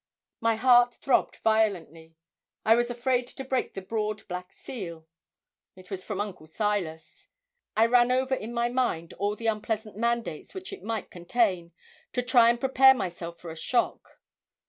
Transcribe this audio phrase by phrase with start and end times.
[0.39, 2.15] My heart throbbed violently.
[2.65, 5.05] I was afraid to break the broad black seal.
[5.75, 7.29] It was from Uncle Silas.
[7.77, 11.71] I ran over in my mind all the unpleasant mandates which it might contain,
[12.13, 14.19] to try and prepare myself for a shock.